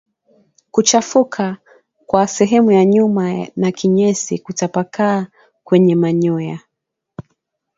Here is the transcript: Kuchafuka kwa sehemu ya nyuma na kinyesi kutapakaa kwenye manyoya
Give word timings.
Kuchafuka 0.71 1.57
kwa 2.05 2.27
sehemu 2.27 2.71
ya 2.71 2.85
nyuma 2.85 3.47
na 3.55 3.71
kinyesi 3.71 4.39
kutapakaa 4.39 5.27
kwenye 5.63 5.95
manyoya 5.95 6.59